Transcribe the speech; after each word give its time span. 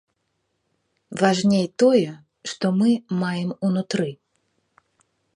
Важней 1.23 1.67
тое, 1.83 2.11
што 2.51 2.71
мы 2.79 2.89
маем 3.21 3.51
унутры. 3.69 4.07